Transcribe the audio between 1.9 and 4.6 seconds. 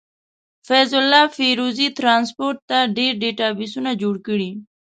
ټرانسپورټ ته ډير ډيټابسونه جوړ کړي.